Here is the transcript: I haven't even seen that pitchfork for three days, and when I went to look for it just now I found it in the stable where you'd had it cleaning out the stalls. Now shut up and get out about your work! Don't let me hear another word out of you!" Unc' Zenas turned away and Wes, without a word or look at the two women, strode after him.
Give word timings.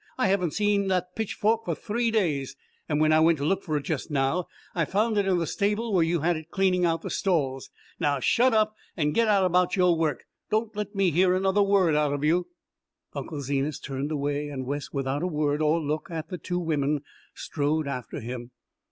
I 0.17 0.29
haven't 0.29 0.45
even 0.47 0.51
seen 0.53 0.87
that 0.87 1.15
pitchfork 1.15 1.63
for 1.63 1.75
three 1.75 2.09
days, 2.09 2.55
and 2.89 2.99
when 2.99 3.13
I 3.13 3.19
went 3.19 3.37
to 3.37 3.45
look 3.45 3.61
for 3.61 3.77
it 3.77 3.83
just 3.83 4.09
now 4.09 4.47
I 4.73 4.83
found 4.83 5.15
it 5.19 5.27
in 5.27 5.37
the 5.37 5.45
stable 5.45 5.93
where 5.93 6.01
you'd 6.03 6.21
had 6.21 6.37
it 6.37 6.49
cleaning 6.49 6.85
out 6.85 7.03
the 7.03 7.11
stalls. 7.11 7.69
Now 7.99 8.19
shut 8.19 8.51
up 8.51 8.73
and 8.97 9.13
get 9.13 9.27
out 9.27 9.45
about 9.45 9.75
your 9.75 9.95
work! 9.95 10.23
Don't 10.49 10.75
let 10.75 10.95
me 10.95 11.11
hear 11.11 11.35
another 11.35 11.61
word 11.61 11.93
out 11.93 12.13
of 12.13 12.23
you!" 12.23 12.47
Unc' 13.13 13.29
Zenas 13.43 13.77
turned 13.79 14.11
away 14.11 14.47
and 14.47 14.65
Wes, 14.65 14.91
without 14.91 15.21
a 15.21 15.27
word 15.27 15.61
or 15.61 15.79
look 15.79 16.09
at 16.09 16.29
the 16.29 16.39
two 16.39 16.57
women, 16.57 17.01
strode 17.35 17.87
after 17.87 18.19
him. 18.19 18.49